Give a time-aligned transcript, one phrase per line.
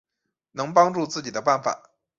[0.53, 1.91] 能帮助自己的办法